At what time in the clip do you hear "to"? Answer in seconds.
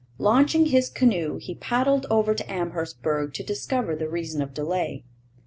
2.33-2.51, 3.35-3.43